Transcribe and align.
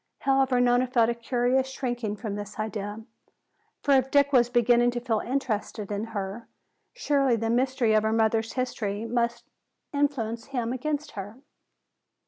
However, 0.21 0.59
Nona 0.59 0.87
felt 0.87 1.11
a 1.11 1.13
curious 1.13 1.69
shrinking 1.69 2.15
from 2.15 2.33
this 2.33 2.57
idea. 2.57 3.05
For 3.83 3.91
if 3.91 4.09
Dick 4.09 4.33
was 4.33 4.49
beginning 4.49 4.89
to 4.89 4.99
feel 4.99 5.19
interested 5.19 5.91
in 5.91 6.05
her, 6.05 6.47
surely 6.91 7.35
the 7.35 7.51
mystery 7.51 7.93
of 7.93 8.01
her 8.01 8.11
mother's 8.11 8.53
history 8.53 9.05
must 9.05 9.45
influence 9.93 10.45
him 10.45 10.73
against 10.73 11.11
her. 11.11 11.37